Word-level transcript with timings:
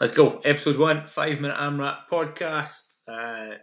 Let's 0.00 0.12
go. 0.12 0.40
Episode 0.44 0.78
one, 0.78 1.06
five 1.06 1.40
minute 1.40 1.56
AMRAP 1.56 2.08
podcast. 2.08 3.02
Uh, 3.08 3.56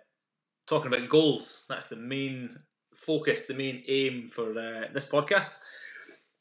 talking 0.67 0.93
about 0.93 1.07
goals. 1.07 1.63
That's 1.69 1.87
the 1.87 1.95
main 1.95 2.57
focus, 2.93 3.47
the 3.47 3.53
main 3.53 3.83
aim 3.87 4.27
for 4.27 4.49
uh, 4.49 4.89
this 4.93 5.09
podcast. 5.09 5.57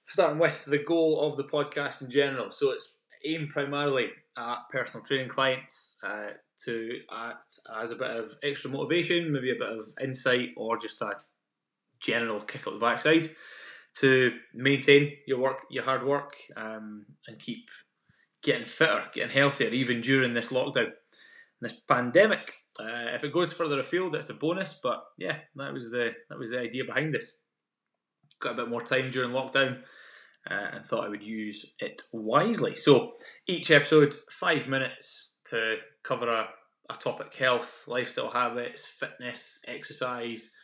Starting 0.02 0.40
with 0.40 0.64
the 0.64 0.78
goal 0.78 1.20
of 1.20 1.36
the 1.36 1.44
podcast 1.44 2.02
in 2.02 2.10
general. 2.10 2.50
So 2.50 2.72
it's 2.72 2.96
aimed 3.24 3.50
primarily 3.50 4.08
at 4.36 4.56
personal 4.72 5.06
training 5.06 5.28
clients 5.28 5.96
uh, 6.02 6.30
to 6.64 6.98
act 7.16 7.60
as 7.80 7.92
a 7.92 7.96
bit 7.96 8.10
of 8.10 8.34
extra 8.42 8.70
motivation, 8.70 9.32
maybe 9.32 9.52
a 9.52 9.54
bit 9.54 9.78
of 9.78 9.84
insight, 10.02 10.54
or 10.56 10.76
just 10.76 11.00
a 11.02 11.12
general 12.00 12.40
kick 12.40 12.66
up 12.66 12.72
the 12.72 12.80
backside 12.80 13.28
to 13.98 14.36
maintain 14.54 15.12
your 15.28 15.38
work, 15.38 15.66
your 15.70 15.84
hard 15.84 16.04
work, 16.04 16.34
um, 16.56 17.06
and 17.28 17.38
keep 17.38 17.68
getting 18.44 18.66
fitter, 18.66 19.06
getting 19.12 19.30
healthier, 19.30 19.70
even 19.70 20.00
during 20.00 20.34
this 20.34 20.52
lockdown, 20.52 20.92
this 21.60 21.72
pandemic. 21.88 22.52
Uh, 22.78 23.10
if 23.14 23.24
it 23.24 23.32
goes 23.32 23.52
further 23.52 23.80
afield, 23.80 24.12
that's 24.12 24.30
a 24.30 24.34
bonus. 24.34 24.78
But 24.80 25.02
yeah, 25.18 25.38
that 25.56 25.72
was 25.72 25.90
the 25.90 26.14
that 26.28 26.38
was 26.38 26.50
the 26.50 26.60
idea 26.60 26.84
behind 26.84 27.12
this. 27.12 27.40
Got 28.38 28.52
a 28.52 28.56
bit 28.56 28.68
more 28.68 28.82
time 28.82 29.10
during 29.10 29.30
lockdown, 29.30 29.80
uh, 30.48 30.68
and 30.72 30.84
thought 30.84 31.04
I 31.04 31.08
would 31.08 31.22
use 31.22 31.74
it 31.80 32.02
wisely. 32.12 32.74
So 32.74 33.12
each 33.48 33.70
episode, 33.70 34.14
five 34.30 34.68
minutes 34.68 35.32
to 35.46 35.78
cover 36.02 36.28
a, 36.28 36.48
a 36.90 36.94
topic: 36.94 37.34
health, 37.34 37.84
lifestyle 37.88 38.30
habits, 38.30 38.86
fitness, 38.86 39.64
exercise. 39.66 40.54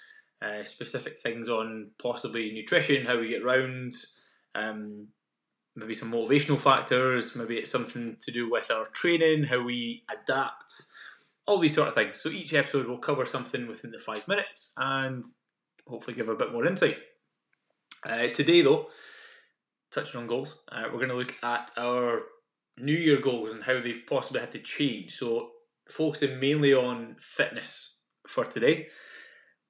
Uh, 0.42 0.64
specific 0.64 1.18
things 1.18 1.50
on 1.50 1.90
possibly 2.02 2.50
nutrition, 2.50 3.04
how 3.04 3.20
we 3.20 3.28
get 3.28 3.44
round, 3.44 3.92
um, 4.54 5.08
maybe 5.76 5.94
some 5.94 6.12
motivational 6.12 6.58
factors, 6.58 7.36
maybe 7.36 7.56
it's 7.56 7.70
something 7.70 8.16
to 8.20 8.32
do 8.32 8.50
with 8.50 8.70
our 8.70 8.86
training, 8.86 9.44
how 9.44 9.62
we 9.62 10.04
adapt, 10.10 10.82
all 11.46 11.58
these 11.58 11.74
sort 11.74 11.88
of 11.88 11.94
things. 11.94 12.20
So 12.20 12.28
each 12.28 12.54
episode 12.54 12.86
will 12.86 12.98
cover 12.98 13.24
something 13.24 13.66
within 13.66 13.90
the 13.90 13.98
five 13.98 14.26
minutes 14.26 14.72
and 14.76 15.24
hopefully 15.86 16.16
give 16.16 16.28
a 16.28 16.36
bit 16.36 16.52
more 16.52 16.66
insight. 16.66 16.98
Uh, 18.04 18.28
today, 18.28 18.62
though, 18.62 18.88
touching 19.90 20.20
on 20.20 20.26
goals, 20.26 20.58
uh, 20.70 20.84
we're 20.86 20.98
going 20.98 21.08
to 21.08 21.16
look 21.16 21.36
at 21.42 21.70
our 21.76 22.22
New 22.78 22.96
Year 22.96 23.20
goals 23.20 23.52
and 23.52 23.64
how 23.64 23.80
they've 23.80 24.06
possibly 24.08 24.40
had 24.40 24.52
to 24.52 24.58
change. 24.58 25.12
So 25.12 25.50
focusing 25.86 26.40
mainly 26.40 26.72
on 26.72 27.16
fitness 27.20 27.96
for 28.26 28.44
today. 28.44 28.88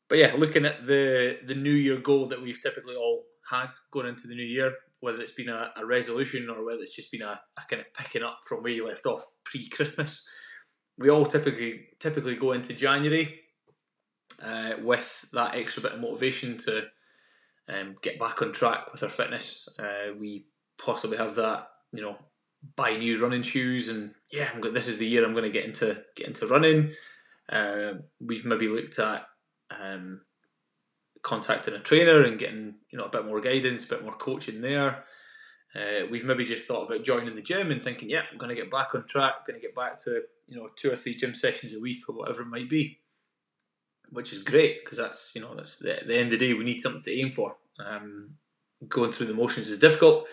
But 0.08 0.18
yeah, 0.18 0.34
looking 0.36 0.64
at 0.64 0.86
the 0.86 1.38
the 1.46 1.54
New 1.54 1.72
Year 1.72 1.98
goal 1.98 2.26
that 2.26 2.42
we've 2.42 2.60
typically 2.60 2.96
all 2.96 3.24
had 3.48 3.70
going 3.90 4.06
into 4.06 4.28
the 4.28 4.34
new 4.34 4.44
year, 4.44 4.74
whether 5.00 5.20
it's 5.20 5.32
been 5.32 5.48
a, 5.48 5.72
a 5.76 5.84
resolution 5.84 6.48
or 6.48 6.64
whether 6.64 6.82
it's 6.82 6.94
just 6.94 7.10
been 7.10 7.22
a, 7.22 7.40
a, 7.58 7.62
kind 7.68 7.80
of 7.80 7.92
picking 7.94 8.22
up 8.22 8.40
from 8.46 8.62
where 8.62 8.72
you 8.72 8.86
left 8.86 9.06
off 9.06 9.24
pre-Christmas. 9.44 10.26
We 10.98 11.10
all 11.10 11.26
typically 11.26 11.88
typically 11.98 12.36
go 12.36 12.52
into 12.52 12.74
January 12.74 13.40
uh, 14.42 14.72
with 14.82 15.26
that 15.32 15.54
extra 15.54 15.82
bit 15.82 15.92
of 15.92 16.00
motivation 16.00 16.58
to 16.58 16.84
um, 17.68 17.96
get 18.02 18.18
back 18.18 18.42
on 18.42 18.52
track 18.52 18.92
with 18.92 19.02
our 19.02 19.08
fitness. 19.08 19.68
Uh, 19.78 20.14
we 20.18 20.46
possibly 20.78 21.16
have 21.16 21.34
that, 21.36 21.68
you 21.92 22.02
know, 22.02 22.16
buy 22.76 22.96
new 22.96 23.20
running 23.20 23.42
shoes 23.42 23.88
and 23.88 24.12
yeah, 24.30 24.50
I'm 24.52 24.60
going, 24.60 24.74
this 24.74 24.88
is 24.88 24.98
the 24.98 25.06
year 25.06 25.24
I'm 25.24 25.32
going 25.32 25.44
to 25.44 25.50
get 25.50 25.64
into 25.64 26.02
get 26.16 26.26
into 26.26 26.46
running. 26.46 26.92
Uh, 27.48 27.94
we've 28.20 28.44
maybe 28.44 28.68
looked 28.68 28.98
at 28.98 29.24
um, 29.70 30.20
contacting 31.22 31.74
a 31.74 31.78
trainer 31.78 32.24
and 32.24 32.38
getting 32.38 32.76
you 32.90 32.98
know 32.98 33.04
a 33.04 33.10
bit 33.10 33.26
more 33.26 33.40
guidance, 33.40 33.84
a 33.84 33.94
bit 33.94 34.02
more 34.02 34.14
coaching 34.14 34.60
there. 34.60 35.04
Uh, 35.74 36.04
we've 36.10 36.24
maybe 36.24 36.44
just 36.44 36.66
thought 36.66 36.86
about 36.86 37.04
joining 37.04 37.36
the 37.36 37.42
gym 37.42 37.70
and 37.70 37.80
thinking, 37.80 38.10
yeah, 38.10 38.22
I'm 38.30 38.38
going 38.38 38.54
to 38.54 38.60
get 38.60 38.72
back 38.72 38.92
on 38.94 39.06
track, 39.06 39.46
going 39.46 39.60
to 39.60 39.64
get 39.64 39.74
back 39.74 39.98
to 40.04 40.22
you 40.46 40.56
know 40.56 40.68
two 40.76 40.90
or 40.90 40.96
three 40.96 41.14
gym 41.14 41.34
sessions 41.34 41.74
a 41.74 41.80
week 41.80 42.08
or 42.08 42.14
whatever 42.14 42.42
it 42.42 42.48
might 42.48 42.68
be, 42.68 43.00
which 44.10 44.32
is 44.32 44.42
great 44.42 44.84
because 44.84 44.98
that's 44.98 45.32
you 45.34 45.40
know 45.40 45.54
that's 45.54 45.78
the, 45.78 45.98
the 46.06 46.16
end 46.16 46.32
of 46.32 46.38
the 46.38 46.46
day 46.46 46.54
we 46.54 46.64
need 46.64 46.80
something 46.80 47.02
to 47.02 47.18
aim 47.18 47.30
for. 47.30 47.56
Um, 47.84 48.36
going 48.88 49.12
through 49.12 49.26
the 49.26 49.34
motions 49.34 49.68
is 49.68 49.78
difficult, 49.78 50.26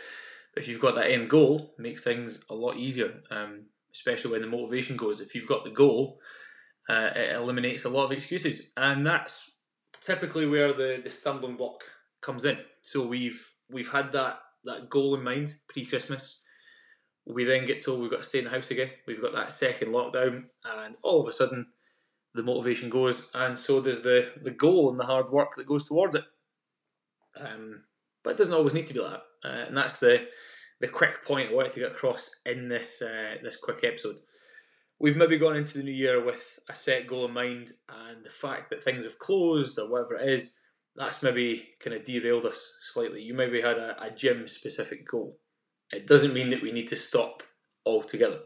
but 0.53 0.63
if 0.63 0.69
you've 0.69 0.81
got 0.81 0.95
that 0.95 1.11
end 1.11 1.29
goal, 1.29 1.73
it 1.77 1.81
makes 1.81 2.03
things 2.03 2.41
a 2.49 2.55
lot 2.55 2.77
easier. 2.77 3.21
Um, 3.29 3.65
especially 3.97 4.31
when 4.31 4.41
the 4.41 4.47
motivation 4.47 4.95
goes. 4.95 5.19
If 5.19 5.33
you've 5.33 5.47
got 5.47 5.63
the 5.63 5.71
goal, 5.71 6.19
uh, 6.87 7.09
it 7.15 7.35
eliminates 7.35 7.85
a 7.85 7.89
lot 7.89 8.05
of 8.05 8.11
excuses, 8.11 8.71
and 8.77 9.05
that's 9.05 9.51
typically 10.01 10.47
where 10.47 10.73
the, 10.73 11.01
the 11.03 11.09
stumbling 11.09 11.55
block 11.55 11.83
comes 12.21 12.45
in. 12.45 12.57
So 12.81 13.05
we've 13.05 13.53
we've 13.69 13.91
had 13.91 14.11
that 14.13 14.39
that 14.65 14.89
goal 14.89 15.15
in 15.15 15.23
mind 15.23 15.55
pre 15.67 15.85
Christmas. 15.85 16.41
We 17.25 17.43
then 17.43 17.65
get 17.65 17.83
told 17.83 17.99
we've 17.99 18.11
got 18.11 18.19
to 18.19 18.25
stay 18.25 18.39
in 18.39 18.45
the 18.45 18.51
house 18.51 18.71
again. 18.71 18.91
We've 19.05 19.21
got 19.21 19.33
that 19.33 19.51
second 19.51 19.89
lockdown, 19.89 20.45
and 20.63 20.95
all 21.03 21.21
of 21.21 21.27
a 21.27 21.33
sudden, 21.33 21.67
the 22.33 22.43
motivation 22.43 22.89
goes, 22.89 23.29
and 23.33 23.57
so 23.57 23.81
does 23.81 24.01
the 24.01 24.31
the 24.41 24.51
goal 24.51 24.89
and 24.89 24.99
the 24.99 25.05
hard 25.05 25.29
work 25.29 25.55
that 25.55 25.67
goes 25.67 25.85
towards 25.85 26.15
it. 26.15 26.23
Um, 27.35 27.83
but 28.23 28.31
it 28.31 28.37
doesn't 28.37 28.53
always 28.53 28.73
need 28.73 28.87
to 28.87 28.93
be 28.93 29.01
like 29.01 29.19
that, 29.43 29.49
uh, 29.49 29.65
and 29.67 29.77
that's 29.77 29.97
the 29.97 30.27
the 30.79 30.87
quick 30.87 31.25
point 31.25 31.49
I 31.49 31.53
wanted 31.53 31.73
to 31.73 31.79
get 31.79 31.91
across 31.91 32.29
in 32.45 32.69
this 32.69 33.01
uh, 33.01 33.35
this 33.43 33.57
quick 33.57 33.83
episode 33.83 34.17
we've 34.99 35.17
maybe 35.17 35.37
gone 35.37 35.55
into 35.55 35.77
the 35.77 35.83
new 35.83 35.91
year 35.91 36.23
with 36.23 36.59
a 36.69 36.73
set 36.73 37.07
goal 37.07 37.25
in 37.25 37.33
mind, 37.33 37.71
and 37.89 38.23
the 38.23 38.29
fact 38.29 38.69
that 38.69 38.83
things 38.83 39.03
have 39.03 39.19
closed 39.19 39.77
or 39.77 39.89
whatever 39.89 40.15
it 40.15 40.29
is, 40.29 40.59
that's 40.95 41.21
maybe 41.21 41.69
kind 41.79 41.95
of 41.95 42.03
derailed 42.03 42.45
us 42.45 42.73
slightly. 42.81 43.21
You 43.21 43.33
maybe 43.33 43.61
had 43.61 43.77
a, 43.77 44.01
a 44.01 44.11
gym 44.11 44.47
specific 44.47 45.07
goal. 45.07 45.37
It 45.91 46.07
doesn't 46.07 46.33
mean 46.33 46.49
that 46.49 46.61
we 46.61 46.71
need 46.71 46.87
to 46.89 46.95
stop 46.95 47.43
altogether. 47.85 48.39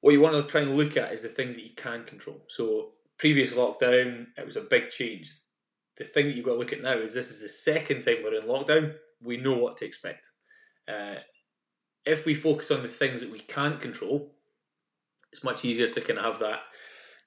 What 0.00 0.12
you 0.12 0.20
want 0.20 0.36
to 0.36 0.42
try 0.42 0.62
and 0.62 0.76
look 0.76 0.96
at 0.96 1.12
is 1.12 1.22
the 1.22 1.28
things 1.28 1.54
that 1.56 1.64
you 1.64 1.74
can 1.74 2.04
control. 2.04 2.44
So, 2.48 2.92
previous 3.18 3.54
lockdown, 3.54 4.26
it 4.36 4.44
was 4.44 4.56
a 4.56 4.62
big 4.62 4.90
change. 4.90 5.32
The 5.96 6.04
thing 6.04 6.26
that 6.26 6.34
you've 6.34 6.44
got 6.44 6.52
to 6.52 6.58
look 6.58 6.72
at 6.72 6.82
now 6.82 6.98
is 6.98 7.14
this 7.14 7.30
is 7.30 7.42
the 7.42 7.48
second 7.48 8.02
time 8.02 8.16
we're 8.22 8.34
in 8.34 8.46
lockdown. 8.46 8.94
We 9.22 9.36
know 9.36 9.56
what 9.56 9.76
to 9.78 9.86
expect. 9.86 10.30
Uh, 10.88 11.16
if 12.04 12.26
we 12.26 12.34
focus 12.34 12.70
on 12.70 12.82
the 12.82 12.88
things 12.88 13.20
that 13.20 13.30
we 13.30 13.38
can't 13.38 13.80
control, 13.80 14.33
it's 15.34 15.42
much 15.42 15.64
easier 15.64 15.88
to 15.88 16.00
kind 16.00 16.16
of 16.16 16.24
have 16.24 16.38
that 16.38 16.60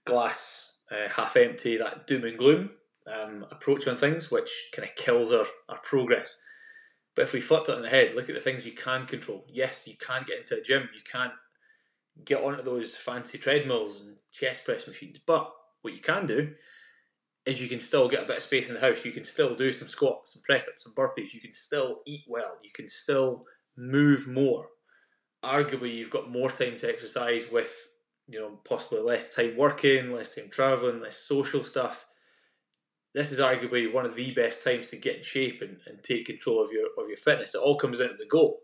glass 0.06 0.78
uh, 0.90 1.10
half 1.10 1.36
empty, 1.36 1.76
that 1.76 2.08
doom 2.08 2.24
and 2.24 2.38
gloom 2.38 2.70
um, 3.06 3.46
approach 3.52 3.86
on 3.86 3.98
things, 3.98 4.32
which 4.32 4.50
kind 4.74 4.88
of 4.88 4.96
kills 4.96 5.34
our, 5.34 5.46
our 5.68 5.80
progress. 5.80 6.40
But 7.18 7.24
if 7.24 7.34
we 7.34 7.42
flip 7.42 7.64
it 7.68 7.76
on 7.76 7.82
the 7.82 7.90
head, 7.90 8.16
look 8.16 8.30
at 8.30 8.36
the 8.36 8.40
things 8.40 8.66
you 8.66 8.72
can 8.72 9.06
control. 9.08 9.46
Yes, 9.50 9.90
you 9.90 9.96
can't 9.98 10.26
get 10.26 10.40
into 10.40 10.58
a 10.58 10.64
gym, 10.64 10.88
you 10.96 11.02
can't 11.04 11.34
get 12.24 12.42
onto 12.42 12.64
those 12.64 12.96
fancy 12.96 13.38
treadmills 13.38 14.00
and 14.00 14.16
chest 14.32 14.64
press 14.64 14.88
machines. 14.88 15.20
But 15.26 15.52
what 15.82 15.94
you 15.94 16.00
can 16.00 16.26
do 16.26 16.54
is 17.46 17.62
you 17.62 17.68
can 17.68 17.82
still 17.82 18.08
get 18.08 18.24
a 18.24 18.26
bit 18.26 18.38
of 18.38 18.44
space 18.44 18.70
in 18.70 18.76
the 18.76 18.82
house. 18.82 19.04
You 19.04 19.12
can 19.12 19.26
still 19.26 19.54
do 19.54 19.74
some 19.74 19.90
squats, 19.90 20.32
some 20.32 20.44
press 20.44 20.70
ups, 20.70 20.86
some 20.86 20.94
burpees. 20.94 21.34
You 21.34 21.42
can 21.42 21.52
still 21.52 22.00
eat 22.06 22.24
well. 22.26 22.54
You 22.64 22.72
can 22.74 22.88
still 22.88 23.44
move 23.76 24.30
more. 24.30 24.68
Arguably, 25.44 25.94
you've 25.94 26.10
got 26.10 26.30
more 26.30 26.50
time 26.50 26.78
to 26.78 26.90
exercise 26.90 27.52
with 27.52 27.76
you 28.28 28.40
know, 28.40 28.60
possibly 28.68 29.00
less 29.00 29.34
time 29.34 29.56
working, 29.56 30.12
less 30.12 30.36
time 30.36 30.50
traveling, 30.50 31.02
less 31.02 31.18
social 31.18 31.64
stuff. 31.64 32.06
This 33.14 33.32
is 33.32 33.40
arguably 33.40 33.92
one 33.92 34.06
of 34.06 34.16
the 34.16 34.32
best 34.32 34.64
times 34.64 34.90
to 34.90 34.98
get 34.98 35.18
in 35.18 35.24
shape 35.24 35.62
and, 35.62 35.78
and 35.88 36.04
take 36.04 36.26
control 36.26 36.62
of 36.62 36.72
your 36.72 36.88
of 36.98 37.08
your 37.08 37.18
fitness. 37.18 37.56
It 37.56 37.62
all 37.62 37.78
comes 37.78 38.00
down 38.00 38.10
to 38.10 38.16
the 38.16 38.26
goal. 38.26 38.60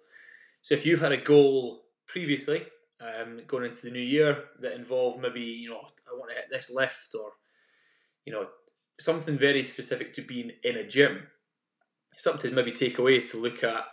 So 0.61 0.73
if 0.73 0.85
you've 0.85 1.01
had 1.01 1.11
a 1.11 1.17
goal 1.17 1.85
previously, 2.07 2.65
um, 3.01 3.41
going 3.47 3.65
into 3.65 3.83
the 3.83 3.91
new 3.91 3.99
year 3.99 4.45
that 4.59 4.75
involved 4.75 5.21
maybe, 5.21 5.41
you 5.41 5.69
know, 5.69 5.77
I 5.77 6.17
want 6.17 6.31
to 6.31 6.35
hit 6.35 6.47
this 6.49 6.71
lift 6.73 7.15
or, 7.15 7.31
you 8.25 8.31
know, 8.31 8.47
something 8.99 9.37
very 9.37 9.63
specific 9.63 10.13
to 10.13 10.21
being 10.21 10.51
in 10.63 10.77
a 10.77 10.87
gym, 10.87 11.27
something 12.17 12.51
to 12.51 12.55
maybe 12.55 12.71
take 12.71 12.97
away 12.97 13.17
is 13.17 13.31
to 13.31 13.37
look 13.37 13.63
at 13.63 13.85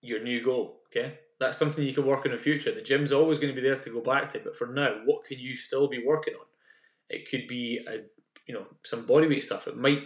your 0.00 0.22
new 0.22 0.42
goal. 0.42 0.80
Okay 0.88 1.18
that's 1.40 1.58
something 1.58 1.84
you 1.84 1.94
can 1.94 2.06
work 2.06 2.20
on 2.20 2.26
in 2.26 2.32
the 2.32 2.38
future. 2.38 2.70
The 2.70 2.82
gym's 2.82 3.12
always 3.12 3.38
going 3.38 3.52
to 3.54 3.60
be 3.60 3.66
there 3.66 3.76
to 3.76 3.90
go 3.90 4.00
back 4.00 4.28
to, 4.32 4.40
but 4.40 4.56
for 4.56 4.66
now, 4.66 5.00
what 5.06 5.24
can 5.24 5.38
you 5.38 5.56
still 5.56 5.88
be 5.88 6.02
working 6.04 6.34
on? 6.34 6.46
It 7.08 7.28
could 7.28 7.48
be 7.48 7.80
a 7.88 8.02
you 8.46 8.54
know 8.54 8.66
some 8.84 9.06
bodyweight 9.06 9.42
stuff. 9.42 9.66
It 9.66 9.76
might 9.76 10.02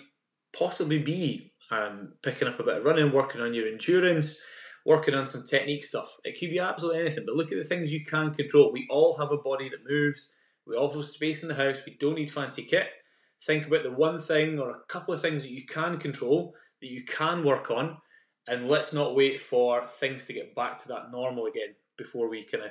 possibly 0.56 1.00
be 1.00 1.52
um, 1.70 2.14
picking 2.22 2.48
up 2.48 2.60
a 2.60 2.62
bit 2.62 2.78
of 2.78 2.84
running, 2.84 3.12
working 3.12 3.40
on 3.40 3.52
your 3.52 3.66
endurance, 3.66 4.40
working 4.86 5.14
on 5.14 5.26
some 5.26 5.44
technique 5.44 5.84
stuff. 5.84 6.16
It 6.24 6.38
could 6.38 6.50
be 6.50 6.60
absolutely 6.60 7.00
anything. 7.00 7.24
But 7.26 7.34
look 7.34 7.50
at 7.50 7.58
the 7.58 7.64
things 7.64 7.92
you 7.92 8.04
can 8.04 8.32
control. 8.32 8.72
We 8.72 8.86
all 8.88 9.16
have 9.18 9.32
a 9.32 9.38
body 9.38 9.68
that 9.68 9.88
moves. 9.88 10.34
We 10.66 10.76
all 10.76 10.92
have 10.92 11.04
space 11.04 11.42
in 11.42 11.48
the 11.48 11.54
house. 11.54 11.82
We 11.84 11.96
don't 11.98 12.14
need 12.14 12.30
fancy 12.30 12.62
kit. 12.62 12.88
Think 13.44 13.66
about 13.66 13.82
the 13.82 13.90
one 13.90 14.20
thing 14.20 14.58
or 14.58 14.70
a 14.70 14.80
couple 14.88 15.12
of 15.12 15.20
things 15.20 15.42
that 15.42 15.50
you 15.50 15.66
can 15.66 15.98
control 15.98 16.54
that 16.80 16.90
you 16.90 17.04
can 17.04 17.44
work 17.44 17.70
on 17.70 17.98
and 18.46 18.68
let's 18.68 18.92
not 18.92 19.14
wait 19.14 19.40
for 19.40 19.84
things 19.86 20.26
to 20.26 20.32
get 20.32 20.54
back 20.54 20.76
to 20.78 20.88
that 20.88 21.10
normal 21.10 21.46
again 21.46 21.74
before 21.96 22.28
we 22.28 22.42
kind 22.42 22.64
of 22.64 22.70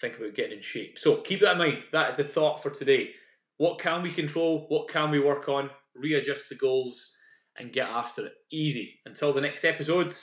think 0.00 0.18
about 0.18 0.34
getting 0.34 0.58
in 0.58 0.62
shape. 0.62 0.98
So 0.98 1.16
keep 1.16 1.40
that 1.40 1.52
in 1.52 1.58
mind. 1.58 1.84
That 1.92 2.10
is 2.10 2.16
the 2.16 2.24
thought 2.24 2.62
for 2.62 2.70
today. 2.70 3.10
What 3.56 3.78
can 3.78 4.02
we 4.02 4.12
control? 4.12 4.66
What 4.68 4.88
can 4.88 5.10
we 5.10 5.20
work 5.20 5.48
on? 5.48 5.70
Readjust 5.96 6.48
the 6.48 6.54
goals 6.54 7.12
and 7.58 7.72
get 7.72 7.88
after 7.88 8.26
it. 8.26 8.32
Easy. 8.52 9.00
Until 9.04 9.32
the 9.32 9.40
next 9.40 9.64
episode, 9.64 10.14